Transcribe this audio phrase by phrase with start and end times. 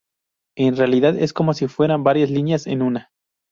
[0.57, 3.11] En realidad es como si fueran varias líneas en una.